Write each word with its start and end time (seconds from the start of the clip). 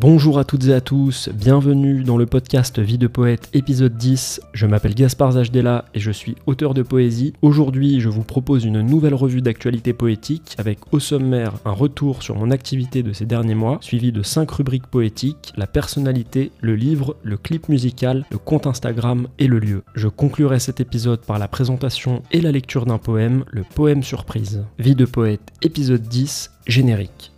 Bonjour 0.00 0.38
à 0.38 0.44
toutes 0.44 0.64
et 0.64 0.72
à 0.72 0.80
tous, 0.80 1.28
bienvenue 1.28 2.04
dans 2.04 2.16
le 2.16 2.24
podcast 2.24 2.78
Vie 2.78 2.96
de 2.96 3.06
poète 3.06 3.50
épisode 3.52 3.98
10. 3.98 4.40
Je 4.54 4.66
m'appelle 4.66 4.94
Gaspard 4.94 5.32
Zajdela 5.32 5.84
et 5.92 6.00
je 6.00 6.10
suis 6.10 6.36
auteur 6.46 6.72
de 6.72 6.80
poésie. 6.80 7.34
Aujourd'hui, 7.42 8.00
je 8.00 8.08
vous 8.08 8.22
propose 8.22 8.64
une 8.64 8.80
nouvelle 8.80 9.12
revue 9.12 9.42
d'actualité 9.42 9.92
poétique 9.92 10.54
avec 10.56 10.78
au 10.94 11.00
sommaire 11.00 11.52
un 11.66 11.72
retour 11.72 12.22
sur 12.22 12.34
mon 12.34 12.50
activité 12.50 13.02
de 13.02 13.12
ces 13.12 13.26
derniers 13.26 13.54
mois, 13.54 13.76
suivi 13.82 14.10
de 14.10 14.22
5 14.22 14.50
rubriques 14.50 14.86
poétiques, 14.86 15.52
la 15.58 15.66
personnalité, 15.66 16.50
le 16.62 16.76
livre, 16.76 17.16
le 17.22 17.36
clip 17.36 17.68
musical, 17.68 18.24
le 18.30 18.38
compte 18.38 18.66
Instagram 18.66 19.28
et 19.38 19.48
le 19.48 19.58
lieu. 19.58 19.82
Je 19.94 20.08
conclurai 20.08 20.60
cet 20.60 20.80
épisode 20.80 21.20
par 21.20 21.38
la 21.38 21.46
présentation 21.46 22.22
et 22.32 22.40
la 22.40 22.52
lecture 22.52 22.86
d'un 22.86 22.96
poème, 22.96 23.44
le 23.50 23.64
poème 23.74 24.02
surprise. 24.02 24.64
Vie 24.78 24.94
de 24.94 25.04
poète 25.04 25.52
épisode 25.60 26.08
10, 26.08 26.52
générique. 26.66 27.29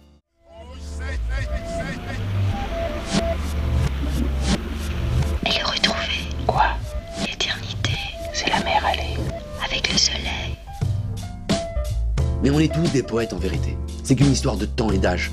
Mais 12.43 12.51
on 12.51 12.59
est 12.59 12.73
tous 12.73 12.91
des 12.93 13.05
poètes 13.05 13.33
en 13.33 13.39
vérité. 13.39 13.77
C'est 14.03 14.17
qu'une 14.17 14.33
histoire 14.33 14.57
de 14.57 14.67
temps 14.67 14.91
et 14.91 14.99
d'âge, 14.99 15.31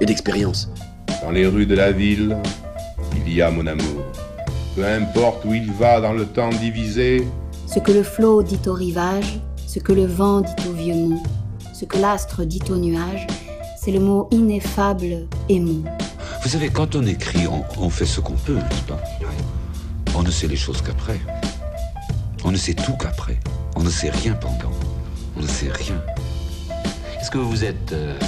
et 0.00 0.06
d'expérience. 0.06 0.68
Dans 1.22 1.30
les 1.30 1.46
rues 1.46 1.66
de 1.66 1.76
la 1.76 1.92
ville, 1.92 2.36
il 3.14 3.32
y 3.32 3.42
a 3.42 3.50
mon 3.50 3.66
amour. 3.66 4.02
Peu 4.74 4.84
importe 4.84 5.44
où 5.44 5.54
il 5.54 5.72
va 5.72 6.00
dans 6.00 6.12
le 6.12 6.26
temps 6.26 6.50
divisé. 6.50 7.26
Ce 7.66 7.78
que 7.78 7.92
le 7.92 8.02
flot 8.02 8.42
dit 8.42 8.58
au 8.66 8.72
rivage, 8.72 9.40
ce 9.66 9.78
que 9.78 9.92
le 9.92 10.06
vent 10.06 10.40
dit 10.40 10.68
au 10.68 10.72
vieux 10.72 10.94
mont, 10.94 11.22
ce 11.72 11.84
que 11.84 11.98
l'astre 11.98 12.44
dit 12.44 12.62
au 12.70 12.76
nuage, 12.76 13.26
c'est 13.80 13.92
le 13.92 14.00
mot 14.00 14.28
ineffable 14.32 15.28
aimant. 15.48 15.84
Vous 16.42 16.48
savez, 16.48 16.70
quand 16.70 16.96
on 16.96 17.06
écrit, 17.06 17.46
on, 17.46 17.62
on 17.78 17.90
fait 17.90 18.06
ce 18.06 18.20
qu'on 18.20 18.34
peut, 18.34 18.56
n'est-ce 18.56 18.82
pas? 18.82 19.00
On 20.16 20.22
ne 20.22 20.30
sait 20.30 20.48
les 20.48 20.56
choses 20.56 20.82
qu'après. 20.82 21.20
On 22.44 22.50
ne 22.50 22.56
sait 22.56 22.74
tout 22.74 22.96
qu'après. 23.00 23.38
On 23.76 23.82
ne 23.82 23.90
sait 23.90 24.10
rien 24.10 24.34
pendant. 24.34 24.72
On 25.36 25.40
ne 25.40 25.46
sait 25.46 25.70
rien. 25.70 26.02
Est-ce 27.20 27.30
que 27.30 27.38
vous 27.38 27.64
êtes 27.64 27.92
euh, 27.92 28.18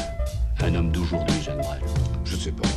un 0.63 0.75
homme 0.75 0.93
d'aujourd'hui, 0.93 1.41
Brel? 1.47 1.83
Je 2.25 2.37
ne 2.37 2.41
sais 2.41 2.53
pas. 2.53 2.69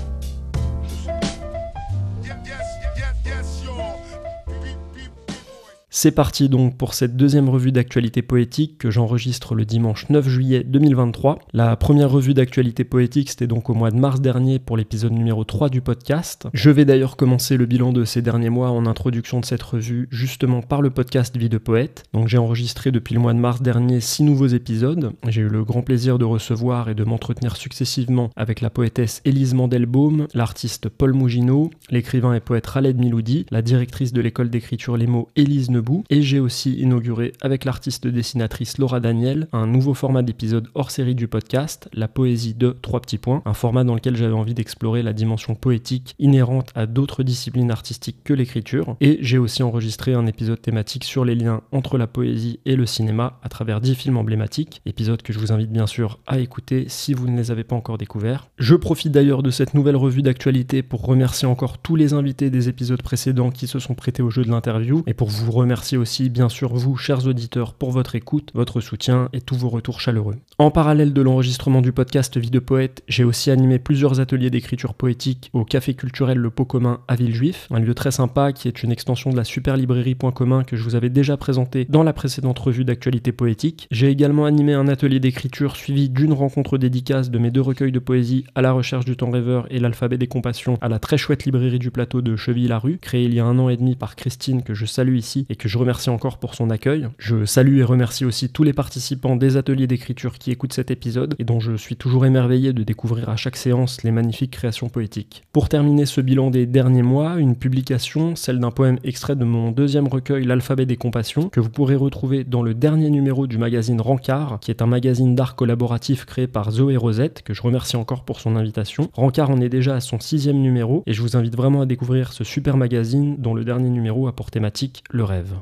C'est 6.04 6.12
parti 6.12 6.50
donc 6.50 6.76
pour 6.76 6.96
cette 6.96 7.16
deuxième 7.16 7.48
revue 7.48 7.72
d'actualité 7.72 8.22
poétique 8.22 8.78
que 8.78 8.92
j'enregistre 8.92 9.56
le 9.56 9.64
dimanche 9.64 10.10
9 10.10 10.28
juillet 10.28 10.66
2023. 10.66 11.40
La 11.54 11.78
première 11.78 12.12
revue 12.12 12.34
d'actualité 12.34 12.84
poétique 12.84 13.30
c'était 13.30 13.48
donc 13.48 13.70
au 13.70 13.74
mois 13.74 13.90
de 13.90 13.96
mars 13.96 14.20
dernier 14.20 14.60
pour 14.60 14.76
l'épisode 14.76 15.14
numéro 15.14 15.46
3 15.46 15.70
du 15.70 15.80
podcast. 15.80 16.50
Je 16.54 16.70
vais 16.70 16.84
d'ailleurs 16.84 17.16
commencer 17.16 17.56
le 17.56 17.66
bilan 17.66 17.94
de 17.94 18.04
ces 18.04 18.22
derniers 18.22 18.50
mois 18.50 18.72
en 18.72 18.86
introduction 18.86 19.40
de 19.40 19.46
cette 19.46 19.64
revue 19.64 20.10
justement 20.12 20.62
par 20.62 20.82
le 20.82 20.90
podcast 20.90 21.38
Vie 21.38 21.48
de 21.48 21.58
poète. 21.58 22.04
Donc 22.12 22.28
j'ai 22.28 22.38
enregistré 22.38 22.92
depuis 22.92 23.16
le 23.16 23.22
mois 23.22 23.34
de 23.34 23.40
mars 23.40 23.62
dernier 23.62 24.02
6 24.02 24.24
nouveaux 24.24 24.48
épisodes. 24.48 25.14
J'ai 25.30 25.44
eu 25.44 25.48
le 25.48 25.64
grand 25.64 25.84
plaisir 25.84 26.20
de 26.20 26.26
recevoir 26.26 26.90
et 26.90 26.96
de 26.96 27.06
m'entretenir 27.06 27.56
successivement 27.56 28.30
avec 28.36 28.60
la 28.60 28.70
poétesse 28.70 29.22
Élise 29.24 29.54
Mandelbaum, 29.54 30.28
l'artiste 30.34 30.90
Paul 30.90 31.14
Mougineau, 31.14 31.72
l'écrivain 31.92 32.34
et 32.34 32.42
poète 32.42 32.70
Khaled 32.70 33.00
Miloudi, 33.00 33.46
la 33.52 33.62
directrice 33.62 34.12
de 34.12 34.20
l'école 34.20 34.50
d'écriture 34.50 34.98
Les 34.98 35.08
mots 35.08 35.30
Élise 35.38 35.72
Nebou 35.72 35.93
et 36.10 36.22
j'ai 36.22 36.40
aussi 36.40 36.74
inauguré 36.74 37.34
avec 37.42 37.66
l'artiste 37.66 38.08
dessinatrice 38.08 38.78
Laura 38.78 39.00
Daniel 39.00 39.48
un 39.52 39.68
nouveau 39.68 39.94
format 39.94 40.22
d'épisode 40.22 40.68
hors 40.76 40.92
série 40.92 41.16
du 41.16 41.28
podcast, 41.28 41.90
la 41.94 42.08
poésie 42.08 42.54
de 42.54 42.76
trois 42.82 43.02
petits 43.02 43.18
points, 43.18 43.42
un 43.46 43.54
format 43.54 43.84
dans 43.84 43.96
lequel 43.96 44.16
j'avais 44.16 44.34
envie 44.34 44.54
d'explorer 44.54 45.04
la 45.04 45.14
dimension 45.14 45.56
poétique 45.56 46.16
inhérente 46.20 46.70
à 46.76 46.86
d'autres 46.86 47.24
disciplines 47.24 47.72
artistiques 47.72 48.24
que 48.24 48.34
l'écriture. 48.34 48.96
Et 49.02 49.18
j'ai 49.22 49.38
aussi 49.38 49.64
enregistré 49.64 50.14
un 50.14 50.26
épisode 50.26 50.62
thématique 50.62 51.04
sur 51.04 51.26
les 51.26 51.36
liens 51.36 51.62
entre 51.72 51.98
la 51.98 52.08
poésie 52.08 52.60
et 52.66 52.76
le 52.76 52.86
cinéma 52.86 53.40
à 53.44 53.50
travers 53.50 53.82
10 53.82 53.96
films 53.96 54.18
emblématiques, 54.18 54.82
épisode 54.86 55.22
que 55.22 55.34
je 55.34 55.40
vous 55.40 55.52
invite 55.52 55.72
bien 55.72 55.88
sûr 55.88 56.20
à 56.28 56.40
écouter 56.40 56.86
si 56.88 57.14
vous 57.14 57.28
ne 57.28 57.38
les 57.38 57.52
avez 57.52 57.64
pas 57.64 57.76
encore 57.76 57.98
découverts. 57.98 58.48
Je 58.58 58.76
profite 58.76 59.12
d'ailleurs 59.12 59.44
de 59.44 59.52
cette 59.52 59.74
nouvelle 59.74 59.96
revue 59.96 60.22
d'actualité 60.22 60.84
pour 60.84 61.06
remercier 61.06 61.48
encore 61.48 61.78
tous 61.78 61.96
les 61.96 62.14
invités 62.14 62.50
des 62.50 62.70
épisodes 62.70 63.02
précédents 63.02 63.52
qui 63.52 63.68
se 63.68 63.80
sont 63.80 63.96
prêtés 63.96 64.22
au 64.22 64.30
jeu 64.30 64.44
de 64.44 64.50
l'interview 64.50 65.04
et 65.08 65.14
pour 65.14 65.30
vous 65.30 65.52
remercier 65.52 65.83
Merci 65.84 65.98
aussi 65.98 66.30
bien 66.30 66.48
sûr 66.48 66.74
vous, 66.74 66.96
chers 66.96 67.28
auditeurs, 67.28 67.74
pour 67.74 67.92
votre 67.92 68.16
écoute, 68.16 68.52
votre 68.54 68.80
soutien 68.80 69.28
et 69.34 69.42
tous 69.42 69.58
vos 69.58 69.68
retours 69.68 70.00
chaleureux. 70.00 70.38
En 70.58 70.72
parallèle 70.72 71.12
de 71.12 71.22
l'enregistrement 71.22 71.82
du 71.82 71.92
podcast 71.92 72.38
Vie 72.38 72.52
de 72.52 72.60
Poète, 72.60 73.04
j'ai 73.10 73.26
aussi 73.26 73.52
animé 73.52 73.80
plusieurs 73.80 74.22
ateliers 74.22 74.50
d'écriture 74.50 74.94
poétique 74.94 75.50
au 75.52 75.66
Café 75.66 75.94
culturel 75.94 76.38
Le 76.38 76.50
Pot 76.50 76.64
Commun 76.64 77.02
à 77.10 77.16
Villejuif, 77.16 77.68
un 77.70 77.80
lieu 77.80 77.94
très 77.94 78.12
sympa 78.12 78.54
qui 78.54 78.70
est 78.70 78.82
une 78.82 78.94
extension 78.94 79.30
de 79.30 79.36
la 79.36 79.44
super 79.44 79.76
librairie 79.76 80.16
Point 80.16 80.32
Commun 80.32 80.64
que 80.64 80.78
je 80.78 80.84
vous 80.86 80.96
avais 80.96 81.10
déjà 81.10 81.36
présenté 81.36 81.86
dans 81.90 82.04
la 82.04 82.14
précédente 82.14 82.60
revue 82.60 82.86
d'actualité 82.86 83.34
poétique. 83.34 83.90
J'ai 83.92 84.08
également 84.08 84.46
animé 84.46 84.72
un 84.72 84.88
atelier 84.88 85.20
d'écriture 85.20 85.76
suivi 85.76 86.08
d'une 86.08 86.32
rencontre 86.32 86.78
dédicace 86.78 87.30
de 87.30 87.40
mes 87.40 87.52
deux 87.52 87.60
recueils 87.60 87.92
de 87.92 88.00
poésie 88.00 88.46
à 88.56 88.62
la 88.62 88.72
recherche 88.72 89.04
du 89.04 89.18
temps 89.18 89.32
rêveur 89.32 89.68
et 89.70 89.80
l'alphabet 89.80 90.18
des 90.18 90.28
compassions 90.28 90.78
à 90.80 90.88
la 90.88 91.00
très 91.00 91.18
chouette 91.18 91.44
librairie 91.44 91.80
du 91.80 91.92
plateau 91.92 92.22
de 92.22 92.38
Cheville-la-Rue, 92.38 93.00
créée 93.00 93.26
il 93.26 93.34
y 93.34 93.42
a 93.42 93.46
un 93.46 93.60
an 93.60 93.68
et 93.68 93.76
demi 93.76 93.98
par 93.98 94.16
Christine 94.16 94.64
que 94.64 94.74
je 94.74 94.86
salue 94.86 95.18
ici 95.18 95.46
et 95.50 95.58
que 95.58 95.63
je 95.68 95.78
remercie 95.78 96.10
encore 96.10 96.38
pour 96.38 96.56
son 96.56 96.70
accueil. 96.70 97.08
Je 97.18 97.46
salue 97.46 97.78
et 97.78 97.84
remercie 97.84 98.26
aussi 98.26 98.50
tous 98.50 98.64
les 98.64 98.74
participants 98.74 99.36
des 99.36 99.58
ateliers 99.58 99.88
d'écriture 99.88 100.38
qui 100.38 100.52
écoutent 100.52 100.74
cet 100.74 100.92
épisode 100.92 101.36
et 101.40 101.44
dont 101.44 101.60
je 101.60 101.76
suis 101.76 101.96
toujours 101.96 102.26
émerveillé 102.26 102.74
de 102.74 102.84
découvrir 102.84 103.30
à 103.30 103.36
chaque 103.36 103.56
séance 103.56 104.04
les 104.04 104.12
magnifiques 104.12 104.52
créations 104.52 104.90
poétiques. 104.90 105.44
Pour 105.52 105.70
terminer 105.70 106.06
ce 106.06 106.22
bilan 106.22 106.50
des 106.50 106.66
derniers 106.66 107.02
mois, 107.02 107.36
une 107.38 107.56
publication, 107.56 108.36
celle 108.36 108.60
d'un 108.60 108.72
poème 108.72 109.00
extrait 109.04 109.36
de 109.36 109.46
mon 109.46 109.72
deuxième 109.72 110.08
recueil 110.08 110.46
L'alphabet 110.46 110.86
des 110.86 110.98
compassions, 110.98 111.50
que 111.50 111.60
vous 111.60 111.70
pourrez 111.70 111.96
retrouver 111.96 112.44
dans 112.44 112.62
le 112.62 112.74
dernier 112.74 113.10
numéro 113.10 113.48
du 113.48 113.58
magazine 113.58 114.02
Rancard, 114.02 114.60
qui 114.62 114.72
est 114.72 114.82
un 114.82 114.88
magazine 114.88 115.36
d'art 115.36 115.56
collaboratif 115.56 116.26
créé 116.26 116.48
par 116.48 116.72
Zoé 116.72 116.98
Rosette, 116.98 117.42
que 117.44 117.54
je 117.54 117.62
remercie 117.62 117.96
encore 117.96 118.24
pour 118.24 118.40
son 118.40 118.56
invitation. 118.56 119.10
Rancard 119.14 119.50
en 119.50 119.62
est 119.62 119.70
déjà 119.70 119.96
à 119.96 120.02
son 120.02 120.20
sixième 120.20 120.60
numéro 120.60 121.04
et 121.06 121.14
je 121.14 121.22
vous 121.22 121.38
invite 121.38 121.56
vraiment 121.56 121.82
à 121.82 121.86
découvrir 121.86 122.34
ce 122.34 122.44
super 122.44 122.78
magazine 122.78 123.36
dont 123.38 123.54
le 123.54 123.64
dernier 123.64 123.90
numéro 123.90 124.28
a 124.28 124.36
pour 124.36 124.52
thématique 124.52 125.04
le 125.12 125.24
rêve. 125.24 125.53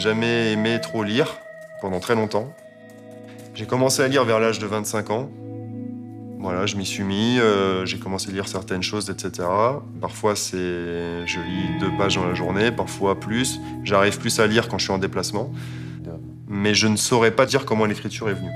Jamais 0.00 0.52
aimé 0.52 0.80
trop 0.80 1.02
lire 1.02 1.38
pendant 1.80 2.00
très 2.00 2.14
longtemps. 2.14 2.52
J'ai 3.54 3.66
commencé 3.66 4.02
à 4.02 4.08
lire 4.08 4.24
vers 4.24 4.40
l'âge 4.40 4.58
de 4.58 4.66
25 4.66 5.10
ans. 5.10 5.30
Voilà, 6.38 6.64
je 6.64 6.76
m'y 6.76 6.86
suis 6.86 7.02
mis, 7.02 7.38
euh, 7.38 7.84
j'ai 7.84 7.98
commencé 7.98 8.30
à 8.30 8.32
lire 8.32 8.48
certaines 8.48 8.82
choses, 8.82 9.10
etc. 9.10 9.46
Parfois, 10.00 10.34
c'est, 10.36 10.56
je 11.26 11.38
lis 11.38 11.78
deux 11.78 11.94
pages 11.98 12.14
dans 12.14 12.26
la 12.26 12.34
journée, 12.34 12.72
parfois 12.72 13.20
plus. 13.20 13.60
J'arrive 13.84 14.18
plus 14.18 14.40
à 14.40 14.46
lire 14.46 14.68
quand 14.68 14.78
je 14.78 14.84
suis 14.84 14.92
en 14.92 14.98
déplacement. 14.98 15.52
Mais 16.48 16.74
je 16.74 16.86
ne 16.86 16.96
saurais 16.96 17.30
pas 17.30 17.44
dire 17.44 17.66
comment 17.66 17.84
l'écriture 17.84 18.30
est 18.30 18.34
venue. 18.34 18.50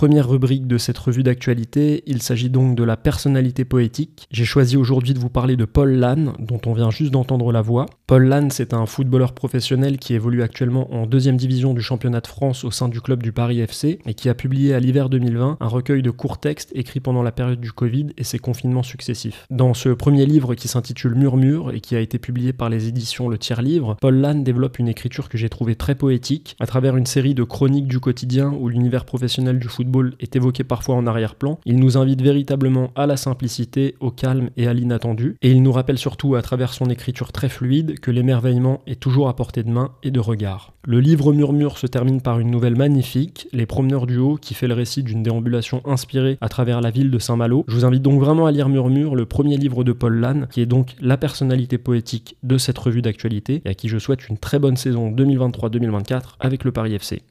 Première 0.00 0.30
rubrique 0.30 0.66
de 0.66 0.78
cette 0.78 0.96
revue 0.96 1.22
d'actualité, 1.22 2.02
il 2.06 2.22
s'agit 2.22 2.48
donc 2.48 2.74
de 2.74 2.84
la 2.84 2.96
personnalité 2.96 3.66
poétique. 3.66 4.26
J'ai 4.30 4.46
choisi 4.46 4.78
aujourd'hui 4.78 5.12
de 5.12 5.18
vous 5.18 5.28
parler 5.28 5.58
de 5.58 5.66
Paul 5.66 5.90
Lannes, 5.92 6.32
dont 6.38 6.58
on 6.64 6.72
vient 6.72 6.88
juste 6.88 7.10
d'entendre 7.10 7.52
la 7.52 7.60
voix. 7.60 7.84
Paul 8.06 8.24
Lannes, 8.24 8.50
c'est 8.50 8.72
un 8.72 8.86
footballeur 8.86 9.34
professionnel 9.34 9.98
qui 9.98 10.14
évolue 10.14 10.42
actuellement 10.42 10.90
en 10.94 11.06
deuxième 11.06 11.36
division 11.36 11.74
du 11.74 11.82
championnat 11.82 12.22
de 12.22 12.26
France 12.28 12.64
au 12.64 12.70
sein 12.70 12.88
du 12.88 13.02
club 13.02 13.22
du 13.22 13.30
Paris 13.32 13.60
FC 13.60 13.98
et 14.06 14.14
qui 14.14 14.30
a 14.30 14.34
publié 14.34 14.72
à 14.72 14.80
l'hiver 14.80 15.10
2020 15.10 15.58
un 15.60 15.68
recueil 15.68 16.00
de 16.00 16.10
courts 16.10 16.40
textes 16.40 16.72
écrits 16.74 17.00
pendant 17.00 17.22
la 17.22 17.30
période 17.30 17.60
du 17.60 17.70
Covid 17.70 18.06
et 18.16 18.24
ses 18.24 18.38
confinements 18.38 18.82
successifs. 18.82 19.44
Dans 19.50 19.74
ce 19.74 19.90
premier 19.90 20.24
livre 20.24 20.54
qui 20.54 20.68
s'intitule 20.68 21.14
Murmure 21.14 21.72
et 21.72 21.82
qui 21.82 21.94
a 21.94 22.00
été 22.00 22.18
publié 22.18 22.54
par 22.54 22.70
les 22.70 22.88
éditions 22.88 23.28
Le 23.28 23.36
Tiers 23.36 23.60
Livre, 23.60 23.98
Paul 24.00 24.14
Lannes 24.14 24.44
développe 24.44 24.78
une 24.78 24.88
écriture 24.88 25.28
que 25.28 25.36
j'ai 25.36 25.50
trouvée 25.50 25.74
très 25.74 25.94
poétique 25.94 26.56
à 26.58 26.66
travers 26.66 26.96
une 26.96 27.04
série 27.04 27.34
de 27.34 27.44
chroniques 27.44 27.86
du 27.86 28.00
quotidien 28.00 28.50
où 28.50 28.70
l'univers 28.70 29.04
professionnel 29.04 29.58
du 29.58 29.68
football 29.68 29.89
est 30.20 30.36
évoqué 30.36 30.64
parfois 30.64 30.94
en 30.96 31.06
arrière-plan, 31.06 31.58
il 31.64 31.78
nous 31.78 31.96
invite 31.96 32.22
véritablement 32.22 32.90
à 32.94 33.06
la 33.06 33.16
simplicité, 33.16 33.94
au 34.00 34.10
calme 34.10 34.50
et 34.56 34.66
à 34.66 34.74
l'inattendu, 34.74 35.36
et 35.42 35.50
il 35.50 35.62
nous 35.62 35.72
rappelle 35.72 35.98
surtout 35.98 36.34
à 36.34 36.42
travers 36.42 36.72
son 36.72 36.86
écriture 36.86 37.32
très 37.32 37.48
fluide 37.48 38.00
que 38.00 38.10
l'émerveillement 38.10 38.80
est 38.86 39.00
toujours 39.00 39.28
à 39.28 39.36
portée 39.36 39.62
de 39.62 39.70
main 39.70 39.92
et 40.02 40.10
de 40.10 40.20
regard. 40.20 40.72
Le 40.86 41.00
livre 41.00 41.32
Murmure 41.32 41.76
se 41.76 41.86
termine 41.86 42.22
par 42.22 42.38
une 42.38 42.50
nouvelle 42.50 42.76
magnifique, 42.76 43.48
Les 43.52 43.66
Promeneurs 43.66 44.06
du 44.06 44.16
Haut, 44.16 44.36
qui 44.36 44.54
fait 44.54 44.66
le 44.66 44.74
récit 44.74 45.02
d'une 45.02 45.22
déambulation 45.22 45.82
inspirée 45.84 46.38
à 46.40 46.48
travers 46.48 46.80
la 46.80 46.90
ville 46.90 47.10
de 47.10 47.18
Saint-Malo. 47.18 47.64
Je 47.68 47.74
vous 47.74 47.84
invite 47.84 48.02
donc 48.02 48.18
vraiment 48.20 48.46
à 48.46 48.50
lire 48.50 48.68
Murmure, 48.68 49.14
le 49.14 49.26
premier 49.26 49.58
livre 49.58 49.84
de 49.84 49.92
Paul 49.92 50.14
Lannes, 50.14 50.48
qui 50.50 50.60
est 50.60 50.66
donc 50.66 50.96
la 51.00 51.16
personnalité 51.16 51.76
poétique 51.76 52.36
de 52.42 52.56
cette 52.56 52.78
revue 52.78 53.02
d'actualité, 53.02 53.60
et 53.64 53.70
à 53.70 53.74
qui 53.74 53.88
je 53.88 53.98
souhaite 53.98 54.28
une 54.28 54.38
très 54.38 54.58
bonne 54.58 54.76
saison 54.76 55.10
2023-2024 55.12 56.36
avec 56.40 56.64
le 56.64 56.72
Paris 56.72 56.94
FC. 56.94 57.22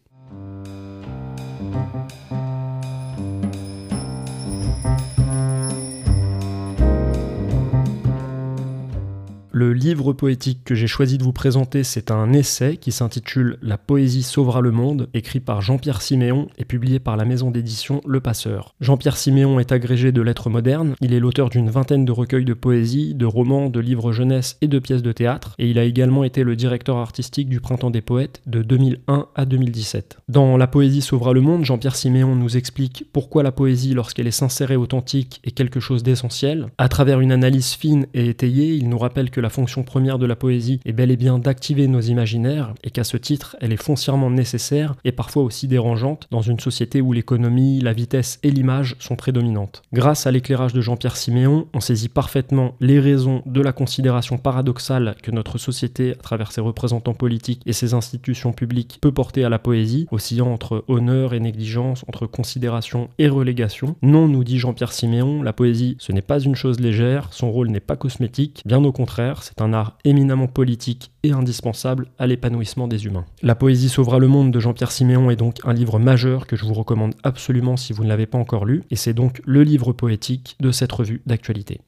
Le 9.60 9.74
livre 9.74 10.14
poétique 10.14 10.62
que 10.64 10.74
j'ai 10.74 10.88
choisi 10.88 11.18
de 11.18 11.24
vous 11.24 11.34
présenter, 11.34 11.84
c'est 11.84 12.12
un 12.12 12.32
essai 12.32 12.78
qui 12.78 12.94
s'intitule 12.94 13.58
La 13.62 13.78
poésie 13.78 14.24
sauvera 14.24 14.62
le 14.62 14.72
monde, 14.72 15.10
écrit 15.14 15.42
par 15.42 15.62
Jean-Pierre 15.62 16.02
Siméon 16.02 16.48
et 16.58 16.64
publié 16.64 17.00
par 17.00 17.18
la 17.18 17.26
maison 17.26 17.52
d'édition 17.52 18.00
Le 18.08 18.22
Passeur. 18.22 18.74
Jean-Pierre 18.80 19.18
Siméon 19.18 19.60
est 19.60 19.74
agrégé 19.74 20.14
de 20.14 20.22
lettres 20.22 20.50
modernes, 20.50 20.96
il 21.02 21.14
est 21.14 21.20
l'auteur 21.20 21.50
d'une 21.50 21.70
vingtaine 21.70 22.06
de 22.06 22.12
recueils 22.14 22.46
de 22.46 22.54
poésie, 22.54 23.14
de 23.16 23.26
romans, 23.26 23.70
de 23.70 23.82
livres 23.82 24.14
jeunesse 24.14 24.58
et 24.62 24.70
de 24.70 24.80
pièces 24.80 25.02
de 25.02 25.12
théâtre, 25.12 25.56
et 25.60 25.70
il 25.70 25.78
a 25.78 25.84
également 25.84 26.24
été 26.24 26.46
le 26.46 26.56
directeur 26.56 26.96
artistique 26.96 27.50
du 27.50 27.60
Printemps 27.60 27.92
des 27.92 28.00
Poètes 28.00 28.42
de 28.46 28.62
2001 28.62 29.28
à 29.36 29.46
2017. 29.46 30.20
Dans 30.30 30.56
La 30.56 30.68
poésie 30.68 31.02
sauvera 31.02 31.34
le 31.34 31.42
monde, 31.42 31.66
Jean-Pierre 31.66 31.98
Siméon 31.98 32.34
nous 32.34 32.56
explique 32.56 33.08
pourquoi 33.12 33.44
la 33.44 33.52
poésie, 33.52 33.94
lorsqu'elle 33.94 34.28
est 34.28 34.32
sincère 34.32 34.72
et 34.72 34.78
authentique, 34.78 35.42
est 35.44 35.52
quelque 35.52 35.82
chose 35.82 36.02
d'essentiel. 36.02 36.68
À 36.78 36.88
travers 36.88 37.20
une 37.20 37.34
analyse 37.34 37.74
fine 37.74 38.08
et 38.14 38.30
étayée, 38.30 38.76
il 38.76 38.88
nous 38.88 38.98
rappelle 38.98 39.32
que 39.32 39.42
la 39.42 39.49
fonction 39.50 39.84
première 39.84 40.20
de 40.20 40.26
la 40.26 40.36
poésie 40.36 40.80
est 40.86 40.94
bel 40.94 41.12
et 41.12 41.18
bien 41.18 41.40
d'activer 41.40 41.88
nos 41.88 42.02
imaginaires, 42.02 42.74
et 42.84 42.92
qu'à 42.92 43.04
ce 43.04 43.18
titre, 43.18 43.56
elle 43.62 43.74
est 43.74 43.82
foncièrement 43.82 44.30
nécessaire 44.30 44.96
et 45.04 45.12
parfois 45.12 45.44
aussi 45.44 45.68
dérangeante 45.68 46.28
dans 46.32 46.42
une 46.42 46.60
société 46.60 47.02
où 47.02 47.14
l'économie, 47.14 47.82
la 47.82 47.94
vitesse 47.94 48.40
et 48.44 48.52
l'image 48.52 48.96
sont 49.00 49.16
prédominantes. 49.16 49.82
Grâce 49.94 50.28
à 50.28 50.32
l'éclairage 50.32 50.74
de 50.74 50.82
Jean-Pierre 50.82 51.18
Siméon, 51.18 51.68
on 51.74 51.80
saisit 51.80 52.10
parfaitement 52.10 52.76
les 52.80 53.00
raisons 53.00 53.42
de 53.46 53.62
la 53.62 53.72
considération 53.72 54.38
paradoxale 54.38 55.16
que 55.22 55.32
notre 55.32 55.58
société, 55.58 56.12
à 56.12 56.16
travers 56.16 56.52
ses 56.52 56.62
représentants 56.62 57.14
politiques 57.14 57.62
et 57.66 57.74
ses 57.74 57.94
institutions 57.94 58.54
publiques, 58.54 59.00
peut 59.02 59.12
porter 59.12 59.44
à 59.44 59.50
la 59.50 59.60
poésie, 59.60 60.08
oscillant 60.12 60.52
entre 60.52 60.84
honneur 60.88 61.34
et 61.34 61.40
négligence, 61.40 62.04
entre 62.08 62.26
considération 62.28 63.10
et 63.18 63.28
relégation. 63.28 63.96
Non, 64.02 64.28
nous 64.28 64.44
dit 64.44 64.60
Jean-Pierre 64.60 64.94
Siméon, 64.94 65.42
la 65.44 65.54
poésie, 65.54 65.96
ce 66.00 66.12
n'est 66.12 66.22
pas 66.22 66.40
une 66.40 66.56
chose 66.56 66.80
légère, 66.80 67.30
son 67.32 67.52
rôle 67.52 67.70
n'est 67.70 67.80
pas 67.80 67.96
cosmétique, 67.96 68.62
bien 68.66 68.84
au 68.84 68.92
contraire, 68.92 69.39
c'est 69.44 69.62
un 69.62 69.74
art 69.74 69.98
éminemment 70.04 70.48
politique 70.48 71.12
et 71.24 71.32
indispensable 71.32 72.08
à 72.18 72.28
l'épanouissement 72.28 72.88
des 72.88 73.06
humains. 73.06 73.26
La 73.42 73.56
poésie 73.56 73.90
sauvera 73.90 74.20
le 74.20 74.28
monde 74.28 74.52
de 74.52 74.60
Jean-Pierre 74.60 74.92
Siméon 74.92 75.32
est 75.32 75.36
donc 75.36 75.58
un 75.64 75.74
livre 75.74 76.00
majeur 76.00 76.48
que 76.48 76.56
je 76.56 76.66
vous 76.66 76.74
recommande 76.74 77.16
absolument 77.24 77.78
si 77.78 77.94
vous 77.94 78.04
ne 78.04 78.10
l'avez 78.10 78.26
pas 78.26 78.38
encore 78.38 78.66
lu, 78.66 78.84
et 78.92 78.96
c'est 78.96 79.14
donc 79.14 79.42
le 79.46 79.64
livre 79.64 79.94
poétique 79.94 80.56
de 80.60 80.72
cette 80.72 80.92
revue 80.92 81.22
d'actualité. 81.26 81.82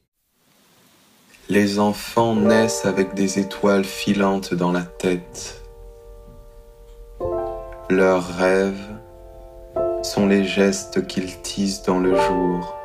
Les 1.48 1.78
enfants 1.78 2.34
naissent 2.36 2.86
avec 2.86 3.14
des 3.14 3.38
étoiles 3.38 3.84
filantes 3.84 4.54
dans 4.54 4.72
la 4.72 4.82
tête. 4.82 5.60
Leurs 7.90 8.26
rêves 8.36 8.80
sont 10.02 10.26
les 10.26 10.44
gestes 10.44 11.06
qu'ils 11.06 11.40
tissent 11.42 11.82
dans 11.82 11.98
le 11.98 12.14
jour, 12.16 12.76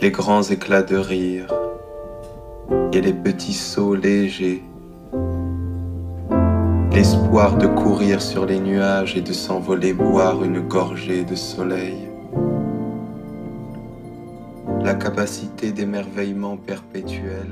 les 0.00 0.10
grands 0.10 0.42
éclats 0.42 0.82
de 0.82 0.96
rire 0.96 1.48
et 2.92 3.00
les 3.00 3.12
petits 3.12 3.52
sauts 3.52 3.94
légers, 3.94 4.62
l'espoir 6.92 7.56
de 7.56 7.66
courir 7.66 8.20
sur 8.20 8.46
les 8.46 8.58
nuages 8.58 9.16
et 9.16 9.20
de 9.20 9.32
s'envoler 9.32 9.92
boire 9.92 10.42
une 10.42 10.60
gorgée 10.60 11.24
de 11.24 11.34
soleil, 11.34 12.08
la 14.82 14.94
capacité 14.94 15.72
d'émerveillement 15.72 16.56
perpétuel. 16.56 17.46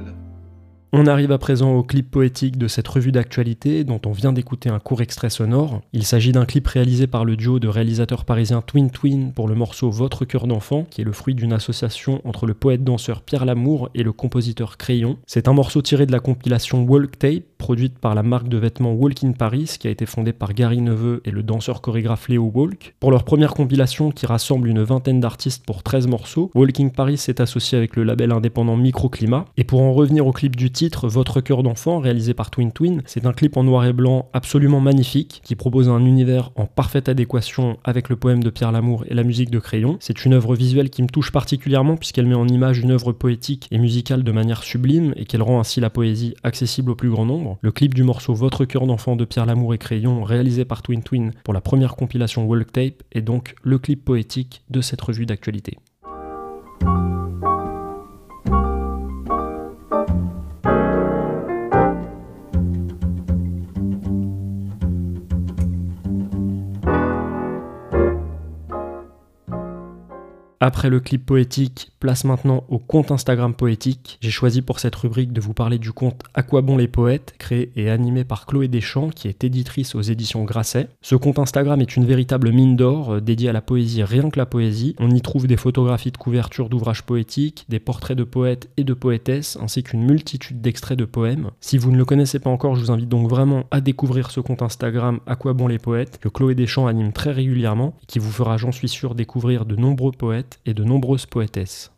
On 0.98 1.06
arrive 1.06 1.31
à 1.31 1.37
présent 1.37 1.75
au 1.75 1.82
clip 1.82 2.10
poétique 2.10 2.56
de 2.56 2.69
cette 2.69 2.88
revue 2.88 3.12
d'actualité 3.12 3.84
dont 3.84 4.00
on 4.06 4.12
vient 4.12 4.32
d'écouter 4.32 4.70
un 4.70 4.78
court 4.78 5.02
extrait 5.02 5.28
sonore. 5.28 5.82
Il 5.93 6.06
s'agit 6.06 6.32
d'un 6.32 6.46
clip 6.46 6.66
réalisé 6.66 7.06
par 7.06 7.26
le 7.26 7.37
duo 7.37 7.58
de 7.58 7.69
réalisateurs 7.69 8.25
parisiens 8.25 8.62
Twin 8.62 8.88
Twin 8.88 9.34
pour 9.34 9.46
le 9.46 9.54
morceau 9.54 9.90
Votre 9.90 10.25
cœur 10.25 10.46
d'enfant, 10.46 10.87
qui 10.88 11.02
est 11.02 11.04
le 11.04 11.12
fruit 11.12 11.34
d'une 11.34 11.52
association 11.52 12.22
entre 12.25 12.46
le 12.46 12.54
poète-danseur 12.54 13.20
Pierre 13.20 13.44
Lamour 13.44 13.90
et 13.94 14.02
le 14.02 14.12
compositeur 14.14 14.78
Crayon. 14.78 15.19
C'est 15.26 15.48
un 15.48 15.52
morceau 15.52 15.82
tiré 15.82 16.06
de 16.06 16.12
la 16.12 16.19
compilation 16.19 16.82
Walk 16.84 17.19
Tape, 17.19 17.56
produite 17.67 17.99
par 17.99 18.15
la 18.15 18.23
marque 18.23 18.47
de 18.47 18.59
vêtements 18.59 18.93
Walk 18.93 19.25
in 19.25 19.33
Paris, 19.33 19.75
qui 19.81 19.89
a 19.89 19.91
été 19.91 20.07
fondée 20.07 20.33
par 20.33 20.55
Gary 20.55 20.81
Neveu 20.81 21.21
et 21.25 21.33
le 21.33 21.43
danseur 21.43 21.81
chorégraphe 21.81 22.29
Léo 22.29 22.49
Walk. 22.55 22.95
Pour 23.01 23.11
leur 23.11 23.25
première 23.25 23.55
compilation 23.55 24.13
qui 24.13 24.25
rassemble 24.25 24.69
une 24.69 24.85
vingtaine 24.85 25.19
d'artistes 25.19 25.67
pour 25.67 25.83
13 25.83 26.07
morceaux, 26.07 26.53
Walking 26.55 26.93
Paris 26.93 27.17
s'est 27.17 27.41
associé 27.41 27.77
avec 27.77 27.97
le 27.97 28.05
label 28.05 28.31
indépendant 28.31 28.77
Microclimat. 28.77 29.47
Et 29.57 29.65
pour 29.65 29.83
en 29.83 29.93
revenir 29.93 30.29
au 30.29 30.31
clip 30.31 30.55
du 30.55 30.71
titre, 30.71 31.09
votre 31.09 31.41
cœur 31.41 31.65
d'enfant, 31.65 31.99
réalisé 31.99 32.35
par 32.35 32.53
Twin 32.53 32.71
Twin. 32.71 33.03
C'est 33.05 33.27
un 33.27 33.33
clip 33.33 33.57
en 33.57 33.65
noir 33.65 33.85
et 33.85 33.93
blanc 33.93 34.29
absolument 34.33 34.79
magnifique 34.79 35.41
qui 35.43 35.57
propose 35.57 35.89
un 35.89 36.05
univers 36.07 36.53
en 36.55 36.67
parfaite 36.67 37.09
adéquation 37.09 37.79
avec 37.83 38.11
le 38.11 38.15
poème 38.15 38.45
de 38.45 38.51
Pierre 38.51 38.71
Lamour 38.71 39.07
et 39.09 39.15
la 39.15 39.25
musique 39.25 39.51
de 39.51 39.59
Crayon. 39.59 39.97
C'est 39.99 40.25
une 40.25 40.35
œuvre 40.35 40.55
visuelle 40.55 40.89
qui 40.89 41.03
me 41.03 41.09
touche 41.09 41.33
particulièrement 41.33 41.97
puisqu'elle 41.97 42.27
met 42.27 42.37
en 42.37 42.47
image 42.47 42.79
une 42.79 42.93
œuvre 42.93 43.11
poétique 43.11 43.67
et 43.73 43.79
musicale 43.79 44.23
de 44.23 44.31
manière 44.31 44.63
sublime 44.63 45.15
et 45.17 45.25
qu'elle 45.25 45.43
rend 45.43 45.59
ainsi 45.59 45.81
la 45.81 45.91
poésie 45.91 46.37
accessible 46.45 46.93
au 46.93 46.95
plus 46.95 47.11
grand 47.11 47.27
nombre. 47.27 47.56
Le 47.61 47.73
clip 47.73 47.94
du 47.94 48.03
morceau 48.03 48.35
Votre 48.35 48.64
cœur 48.64 48.87
d'enfant 48.87 49.17
de 49.17 49.25
Pierre 49.25 49.47
Lamour 49.47 49.75
et 49.75 49.79
Crayon, 49.79 50.23
réalisé 50.23 50.64
par 50.64 50.82
Twin 50.82 51.03
Twin 51.03 51.32
pour 51.44 51.55
la 51.55 51.61
première 51.61 51.97
compilation 51.97 52.44
Walk 52.44 52.73
Tape, 52.73 53.03
est 53.12 53.23
donc 53.23 53.55
le 53.62 53.79
clip 53.79 54.05
poétique 54.05 54.62
de 54.70 54.81
cette 54.81 55.00
revue 55.00 55.26
d'actualité. 55.26 55.79
Après 70.58 70.88
le 70.88 71.00
clip 71.00 71.26
poétique, 71.26 71.93
place 72.00 72.25
maintenant 72.25 72.64
au 72.70 72.79
compte 72.79 73.11
Instagram 73.11 73.53
poétique. 73.53 74.17
J'ai 74.23 74.31
choisi 74.31 74.62
pour 74.62 74.81
cette 74.81 74.97
rubrique 74.97 75.35
de 75.35 75.41
vous 75.43 75.53
parler 75.53 75.79
du 75.79 75.93
compte 75.93 76.23
À 76.32 76.43
quoi 76.43 76.62
bon 76.62 76.79
les 76.79 76.88
poètes, 76.88 77.35
créé 77.37 77.73
et 77.76 77.91
animé 77.91 78.25
par 78.25 78.47
Chloé 78.47 78.67
Deschamps, 78.67 79.11
qui 79.11 79.29
est 79.29 79.44
éditrice 79.44 79.94
aux 79.94 80.00
éditions 80.00 80.44
Grasset. 80.44 80.88
Ce 81.03 81.14
compte 81.14 81.38
Instagram 81.38 81.82
est 81.82 81.97
une 81.97 82.06
véritable 82.06 82.53
mine 82.53 82.75
d'or 82.75 83.17
euh, 83.17 83.20
dédiée 83.20 83.50
à 83.50 83.53
la 83.53 83.61
poésie, 83.61 84.03
rien 84.03 84.31
que 84.31 84.38
la 84.38 84.47
poésie. 84.47 84.97
On 84.99 85.11
y 85.11 85.20
trouve 85.20 85.47
des 85.47 85.58
photographies 85.58 86.11
de 86.11 86.17
couverture 86.17 86.70
d'ouvrages 86.70 87.03
poétiques, 87.03 87.67
des 87.69 87.79
portraits 87.79 88.17
de 88.17 88.25
poètes 88.25 88.70
et 88.79 88.85
de 88.85 88.94
poétesses, 88.94 89.58
ainsi 89.61 89.82
qu'une 89.82 90.06
multitude 90.06 90.62
d'extraits 90.62 90.99
de 90.99 91.05
poèmes. 91.05 91.50
Si 91.61 91.76
vous 91.76 91.93
ne 91.93 91.99
le 91.99 92.06
connaissez 92.06 92.38
pas 92.38 92.49
encore, 92.49 92.76
je 92.76 92.81
vous 92.81 92.91
invite 92.91 93.11
donc 93.11 93.29
vraiment 93.29 93.64
à 93.70 93.82
découvrir 93.82 94.31
ce 94.31 94.41
compte 94.41 94.62
Instagram 94.62 95.20
À 95.26 95.37
quoi 95.37 95.53
bon 95.53 95.69
les 95.69 95.79
poètes, 95.79 96.19
que 96.19 96.31
Chloé 96.31 96.55
Deschamps 96.55 96.87
anime 96.87 97.12
très 97.12 97.32
régulièrement 97.32 97.94
et 98.03 98.06
qui 98.06 98.20
vous 98.20 98.32
fera, 98.32 98.56
j'en 98.56 98.72
suis 98.72 98.89
sûr, 98.89 99.15
découvrir 99.15 99.67
de 99.67 99.77
nombreux 99.77 100.13
poètes 100.13 100.45
et 100.65 100.74
de 100.74 100.84
nombreuses 100.84 101.26
poétesses. 101.26 101.91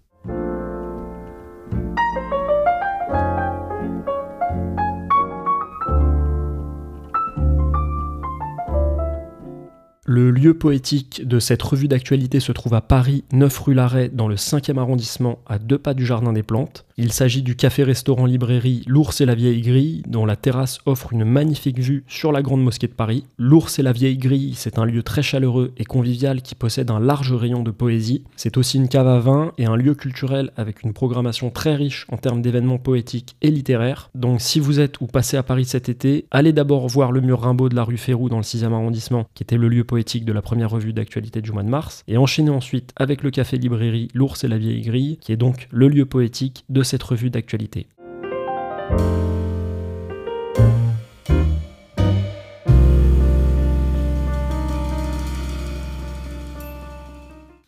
Le 10.19 10.33
lieu 10.33 10.53
poétique 10.53 11.23
de 11.25 11.39
cette 11.39 11.63
revue 11.63 11.87
d'actualité 11.87 12.41
se 12.41 12.51
trouve 12.51 12.75
à 12.75 12.81
Paris, 12.81 13.23
9 13.33 13.57
rue 13.61 13.75
Larrey, 13.75 14.11
dans 14.13 14.27
le 14.27 14.35
5e 14.35 14.77
arrondissement, 14.77 15.39
à 15.47 15.61
deux 15.61 15.79
pas 15.79 15.95
du 15.95 16.05
Jardin 16.05 16.33
des 16.33 16.43
Plantes. 16.43 16.85
Il 16.97 17.13
s'agit 17.13 17.43
du 17.43 17.55
café-restaurant-librairie 17.55 18.83
L'Ours 18.89 19.21
et 19.21 19.27
la 19.27 19.37
Vieille 19.37 19.61
Grille, 19.61 20.03
dont 20.09 20.27
la 20.27 20.35
terrasse 20.35 20.81
offre 20.85 21.13
une 21.13 21.25
magnifique 21.25 21.79
vue 21.79 22.03
sur 22.09 22.33
la 22.33 22.43
Grande 22.43 22.65
Mosquée 22.65 22.89
de 22.89 22.93
Paris. 22.93 23.23
L'Ours 23.39 23.79
et 23.79 23.85
la 23.85 23.93
Vieille 23.93 24.17
Grille, 24.17 24.55
c'est 24.57 24.81
un 24.81 24.85
lieu 24.85 25.05
très 25.05 25.23
chaleureux 25.23 25.71
et 25.77 25.85
convivial 25.85 26.43
qui 26.43 26.57
possède 26.57 26.91
un 26.91 26.99
large 26.99 27.33
rayon 27.33 27.63
de 27.63 27.71
poésie. 27.71 28.25
C'est 28.35 28.57
aussi 28.57 28.79
une 28.79 28.89
cave 28.89 29.07
à 29.07 29.21
vin 29.21 29.53
et 29.57 29.67
un 29.67 29.77
lieu 29.77 29.95
culturel 29.95 30.51
avec 30.57 30.83
une 30.83 30.95
programmation 30.95 31.51
très 31.51 31.77
riche 31.77 32.07
en 32.09 32.17
termes 32.17 32.43
d'événements 32.43 32.79
poétiques 32.79 33.37
et 33.41 33.53
littéraires. 33.53 34.11
Donc 34.17 34.41
si 34.41 34.59
vous 34.59 34.81
êtes 34.81 35.01
ou 35.01 35.07
passez 35.07 35.37
à 35.37 35.45
Paris 35.45 35.67
cet 35.67 35.89
été, 35.89 36.27
allez 36.33 36.53
d'abord 36.53 36.89
voir 36.89 37.13
le 37.13 37.21
mur 37.21 37.43
Rimbaud 37.43 37.69
de 37.69 37.77
la 37.77 37.85
rue 37.85 37.97
Férou 37.97 38.29
dans 38.29 38.39
le 38.39 38.43
6e 38.43 38.73
arrondissement, 38.73 39.29
qui 39.35 39.45
était 39.45 39.57
le 39.57 39.69
lieu 39.69 39.85
poétique 39.85 40.08
de 40.17 40.33
la 40.33 40.41
première 40.41 40.71
revue 40.71 40.95
d'actualité 40.95 41.43
du 41.43 41.53
mois 41.53 41.63
de 41.63 41.69
mars, 41.69 42.03
et 42.09 42.17
enchaînez 42.17 42.51
ensuite 42.51 42.93
avec 42.97 43.23
le 43.23 43.31
café-librairie 43.31 44.09
L'Ours 44.15 44.43
et 44.43 44.49
la 44.49 44.57
Vieille 44.57 44.81
Grille, 44.81 45.19
qui 45.21 45.33
est 45.33 45.37
donc 45.37 45.69
le 45.71 45.89
lieu 45.89 46.07
poétique 46.07 46.65
de 46.71 46.83
cette 46.83 47.03
revue 47.03 47.31
d'actualité. 47.31 47.87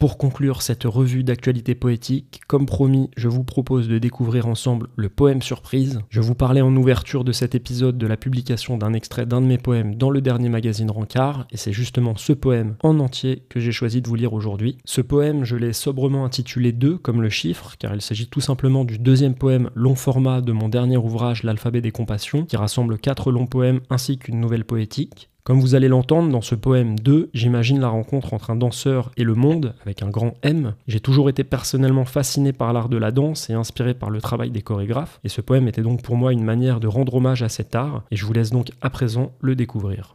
Pour 0.01 0.17
conclure 0.17 0.63
cette 0.63 0.85
revue 0.85 1.25
d'actualité 1.25 1.75
poétique, 1.75 2.41
comme 2.49 2.65
promis, 2.65 3.11
je 3.19 3.29
vous 3.29 3.45
propose 3.45 3.87
de 3.87 3.99
découvrir 3.99 4.47
ensemble 4.47 4.89
le 4.97 5.11
poème 5.11 5.43
surprise. 5.43 6.01
Je 6.09 6.23
vous 6.23 6.35
parlais 6.35 6.63
en 6.63 6.75
ouverture 6.75 7.23
de 7.23 7.33
cet 7.33 7.55
épisode 7.55 7.99
de 7.99 8.07
la 8.07 8.17
publication 8.17 8.79
d'un 8.79 8.95
extrait 8.95 9.27
d'un 9.27 9.43
de 9.43 9.47
mes 9.47 9.59
poèmes 9.59 9.97
dans 9.97 10.09
le 10.09 10.23
dernier 10.23 10.49
magazine 10.49 10.91
Rancard, 10.91 11.47
et 11.51 11.59
c'est 11.59 11.75
justement 11.75 12.17
ce 12.17 12.33
poème 12.33 12.77
en 12.83 12.99
entier 12.99 13.43
que 13.51 13.61
j'ai 13.61 13.73
choisi 13.73 14.01
de 14.01 14.09
vous 14.09 14.15
lire 14.15 14.33
aujourd'hui. 14.33 14.79
Ce 14.87 15.03
poème, 15.03 15.45
je 15.45 15.57
l'ai 15.57 15.75
sobrement 15.75 16.25
intitulé 16.25 16.73
2 16.73 16.97
comme 16.97 17.21
le 17.21 17.29
chiffre, 17.29 17.75
car 17.79 17.95
il 17.95 18.01
s'agit 18.01 18.27
tout 18.27 18.41
simplement 18.41 18.87
du 18.87 18.99
deuxième 18.99 19.35
poème 19.35 19.69
long 19.75 19.97
format 19.97 20.41
de 20.41 20.53
mon 20.53 20.71
dernier 20.71 20.97
ouvrage 20.97 21.43
L'alphabet 21.43 21.83
des 21.83 21.93
compassions, 21.93 22.47
qui 22.47 22.57
rassemble 22.57 22.97
quatre 22.97 23.31
longs 23.31 23.47
poèmes 23.47 23.81
ainsi 23.91 24.17
qu'une 24.17 24.41
nouvelle 24.41 24.65
poétique. 24.65 25.29
Comme 25.51 25.59
vous 25.59 25.75
allez 25.75 25.89
l'entendre 25.89 26.31
dans 26.31 26.43
ce 26.43 26.55
poème 26.55 26.97
2, 26.97 27.31
j'imagine 27.35 27.81
la 27.81 27.89
rencontre 27.89 28.35
entre 28.35 28.51
un 28.51 28.55
danseur 28.55 29.11
et 29.17 29.25
le 29.25 29.35
monde, 29.35 29.75
avec 29.83 30.01
un 30.01 30.09
grand 30.09 30.35
M. 30.43 30.75
J'ai 30.87 31.01
toujours 31.01 31.29
été 31.29 31.43
personnellement 31.43 32.05
fasciné 32.05 32.53
par 32.53 32.73
l'art 32.73 32.89
de 32.89 32.97
la 32.97 33.11
danse 33.11 33.51
et 33.51 33.55
inspiré 33.55 33.95
par 33.95 34.11
le 34.11 34.21
travail 34.21 34.53
des 34.53 34.63
chorégraphes, 34.63 35.19
et 35.25 35.29
ce 35.29 35.41
poème 35.41 35.67
était 35.67 35.83
donc 35.83 36.03
pour 36.03 36.15
moi 36.15 36.33
une 36.33 36.45
manière 36.45 36.79
de 36.79 36.87
rendre 36.87 37.17
hommage 37.17 37.43
à 37.43 37.49
cet 37.49 37.75
art, 37.75 38.05
et 38.13 38.17
je 38.17 38.25
vous 38.27 38.33
laisse 38.33 38.51
donc 38.53 38.69
à 38.81 38.91
présent 38.91 39.33
le 39.41 39.57
découvrir. 39.57 40.15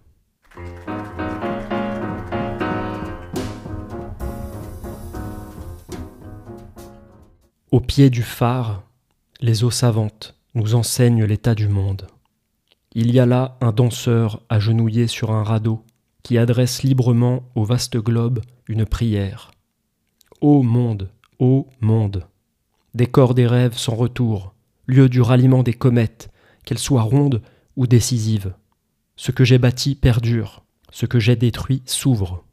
Au 7.71 7.81
pied 7.81 8.09
du 8.09 8.23
phare, 8.23 8.83
les 9.41 9.65
eaux 9.65 9.69
savantes 9.69 10.33
nous 10.53 10.75
enseignent 10.75 11.25
l'état 11.25 11.55
du 11.55 11.67
monde. 11.67 12.07
Il 12.97 13.11
y 13.11 13.19
a 13.19 13.25
là 13.25 13.57
un 13.59 13.73
danseur 13.73 14.41
agenouillé 14.47 15.07
sur 15.07 15.31
un 15.31 15.43
radeau 15.43 15.83
qui 16.23 16.37
adresse 16.37 16.81
librement 16.81 17.43
au 17.53 17.65
vaste 17.65 17.97
globe 17.97 18.39
une 18.69 18.85
prière. 18.85 19.51
Ô 20.39 20.63
monde, 20.63 21.11
ô 21.37 21.67
monde, 21.81 22.25
décor 22.93 23.33
des 23.33 23.47
rêves 23.47 23.77
sans 23.77 23.95
retour, 23.95 24.55
lieu 24.87 25.09
du 25.09 25.19
ralliement 25.19 25.61
des 25.61 25.73
comètes, 25.73 26.31
qu'elles 26.63 26.79
soient 26.79 27.01
rondes 27.01 27.41
ou 27.75 27.85
décisives. 27.85 28.55
Ce 29.17 29.31
que 29.31 29.43
j'ai 29.43 29.57
bâti 29.57 29.95
perdure, 29.95 30.63
ce 30.89 31.05
que 31.05 31.19
j'ai 31.19 31.35
détruit 31.35 31.83
s'ouvre. 31.85 32.45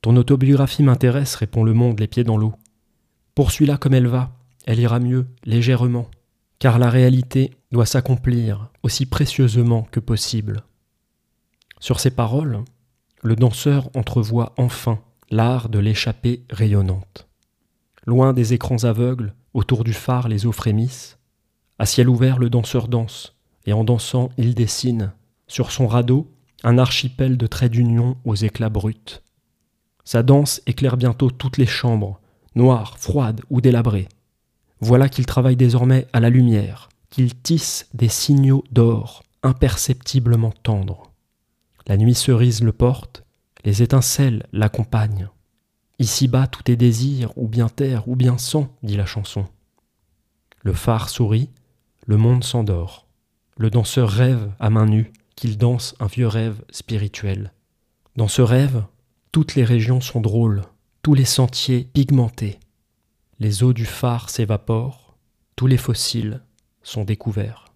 Ton 0.00 0.16
autobiographie 0.16 0.82
m'intéresse, 0.82 1.34
répond 1.34 1.62
le 1.62 1.74
monde 1.74 2.00
les 2.00 2.08
pieds 2.08 2.24
dans 2.24 2.38
l'eau. 2.38 2.54
Poursuis-la 3.34 3.76
comme 3.76 3.92
elle 3.92 4.08
va, 4.08 4.32
elle 4.64 4.80
ira 4.80 4.98
mieux, 4.98 5.26
légèrement, 5.44 6.10
car 6.58 6.78
la 6.78 6.88
réalité 6.88 7.50
doit 7.72 7.86
s'accomplir 7.86 8.68
aussi 8.82 9.06
précieusement 9.06 9.88
que 9.90 9.98
possible. 9.98 10.62
Sur 11.80 11.98
ces 11.98 12.10
paroles, 12.10 12.62
le 13.22 13.34
danseur 13.34 13.88
entrevoit 13.96 14.52
enfin 14.58 15.00
l'art 15.30 15.68
de 15.68 15.78
l'échappée 15.78 16.44
rayonnante. 16.50 17.28
Loin 18.06 18.32
des 18.32 18.52
écrans 18.52 18.84
aveugles, 18.84 19.34
autour 19.54 19.84
du 19.84 19.92
phare 19.92 20.28
les 20.28 20.46
eaux 20.46 20.52
frémissent. 20.52 21.18
À 21.78 21.86
ciel 21.86 22.08
ouvert, 22.08 22.38
le 22.38 22.50
danseur 22.50 22.88
danse, 22.88 23.36
et 23.66 23.72
en 23.72 23.84
dansant, 23.84 24.30
il 24.36 24.54
dessine, 24.54 25.12
sur 25.46 25.70
son 25.72 25.86
radeau, 25.86 26.30
un 26.64 26.78
archipel 26.78 27.36
de 27.36 27.46
traits 27.46 27.72
d'union 27.72 28.16
aux 28.24 28.34
éclats 28.34 28.68
bruts. 28.68 29.20
Sa 30.04 30.22
danse 30.22 30.60
éclaire 30.66 30.96
bientôt 30.96 31.30
toutes 31.30 31.58
les 31.58 31.66
chambres, 31.66 32.20
noires, 32.54 32.98
froides 32.98 33.40
ou 33.50 33.60
délabrées. 33.60 34.08
Voilà 34.80 35.08
qu'il 35.08 35.26
travaille 35.26 35.56
désormais 35.56 36.06
à 36.12 36.20
la 36.20 36.28
lumière, 36.28 36.88
qu'il 37.12 37.34
tisse 37.34 37.88
des 37.92 38.08
signaux 38.08 38.64
d'or, 38.72 39.22
imperceptiblement 39.42 40.52
tendres. 40.62 41.12
La 41.86 41.98
nuit 41.98 42.14
cerise 42.14 42.62
le 42.62 42.72
porte, 42.72 43.22
les 43.64 43.82
étincelles 43.82 44.46
l'accompagnent. 44.52 45.28
Ici-bas 45.98 46.46
tout 46.46 46.68
est 46.70 46.76
désir, 46.76 47.30
ou 47.36 47.48
bien 47.48 47.68
terre, 47.68 48.08
ou 48.08 48.16
bien 48.16 48.38
sang, 48.38 48.74
dit 48.82 48.96
la 48.96 49.04
chanson. 49.04 49.46
Le 50.62 50.72
phare 50.72 51.10
sourit, 51.10 51.50
le 52.06 52.16
monde 52.16 52.44
s'endort. 52.44 53.06
Le 53.58 53.68
danseur 53.68 54.08
rêve 54.08 54.50
à 54.58 54.70
main 54.70 54.86
nue 54.86 55.12
qu'il 55.36 55.58
danse 55.58 55.94
un 56.00 56.06
vieux 56.06 56.28
rêve 56.28 56.64
spirituel. 56.70 57.52
Dans 58.16 58.28
ce 58.28 58.40
rêve, 58.40 58.84
toutes 59.32 59.54
les 59.54 59.64
régions 59.64 60.00
sont 60.00 60.22
drôles, 60.22 60.62
tous 61.02 61.12
les 61.12 61.26
sentiers 61.26 61.84
pigmentés. 61.84 62.58
Les 63.38 63.62
eaux 63.62 63.74
du 63.74 63.84
phare 63.84 64.30
s'évaporent, 64.30 65.18
tous 65.56 65.66
les 65.66 65.76
fossiles 65.76 66.40
sont 66.82 67.04
découverts. 67.04 67.72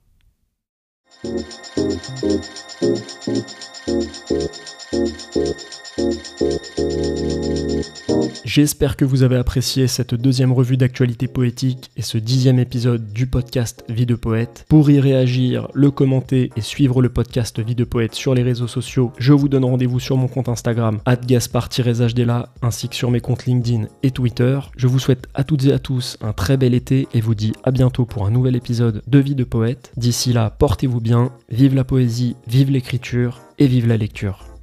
J'espère 8.57 8.97
que 8.97 9.05
vous 9.05 9.23
avez 9.23 9.37
apprécié 9.37 9.87
cette 9.87 10.15
deuxième 10.15 10.51
revue 10.51 10.79
d'actualité 10.79 11.29
poétique 11.29 11.91
et 11.95 12.01
ce 12.01 12.17
dixième 12.17 12.59
épisode 12.59 13.13
du 13.13 13.27
podcast 13.27 13.85
Vie 13.91 14.07
de 14.07 14.15
Poète. 14.15 14.65
Pour 14.71 14.91
y 14.91 14.99
réagir, 14.99 15.69
le 15.75 15.91
commenter 15.91 16.49
et 16.57 16.63
suivre 16.63 17.03
le 17.03 17.11
podcast 17.11 17.61
Vie 17.61 17.75
de 17.75 17.85
Poète 17.85 18.15
sur 18.15 18.35
les 18.35 18.43
réseaux 18.43 18.67
sociaux, 18.67 19.13
je 19.19 19.35
vous 19.35 19.51
donne 19.51 19.67
rendez-vous 19.67 20.01
sur 20.01 20.17
mon 20.17 20.27
compte 20.27 20.49
Instagram, 20.49 21.01
gaspard-hdela, 21.27 22.49
ainsi 22.63 22.89
que 22.89 22.97
sur 22.97 23.11
mes 23.11 23.21
comptes 23.21 23.45
LinkedIn 23.45 23.89
et 24.03 24.11
Twitter. 24.11 24.59
Je 24.79 24.87
vous 24.87 25.01
souhaite 25.01 25.29
à 25.35 25.45
toutes 25.45 25.67
et 25.67 25.75
à 25.75 25.79
tous 25.79 26.17
un 26.23 26.33
très 26.33 26.57
bel 26.57 26.73
été 26.73 27.09
et 27.13 27.21
vous 27.21 27.35
dis 27.35 27.53
à 27.63 27.71
bientôt 27.71 28.07
pour 28.07 28.25
un 28.25 28.31
nouvel 28.31 28.57
épisode 28.57 29.03
de 29.07 29.19
Vie 29.19 29.35
de 29.35 29.45
Poète. 29.45 29.93
D'ici 29.99 30.33
là, 30.33 30.49
portez-vous 30.49 31.03
bien, 31.03 31.31
vive 31.51 31.75
la 31.75 31.85
poésie, 31.85 32.37
vive 32.47 32.71
l'écriture 32.71 33.43
et 33.59 33.67
vive 33.67 33.87
la 33.87 33.99
lecture. 33.99 34.56